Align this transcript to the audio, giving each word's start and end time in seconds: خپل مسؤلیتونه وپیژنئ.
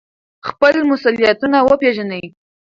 خپل 0.47 0.75
مسؤلیتونه 0.89 1.57
وپیژنئ. 1.67 2.25